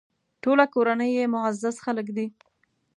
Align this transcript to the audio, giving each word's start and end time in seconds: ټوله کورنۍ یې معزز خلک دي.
ټوله 0.41 0.65
کورنۍ 0.73 1.11
یې 1.17 1.25
معزز 1.33 1.75
خلک 1.85 2.07
دي. 2.17 2.27